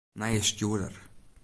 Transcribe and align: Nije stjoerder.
Nije 0.21 0.39
stjoerder. 0.47 0.95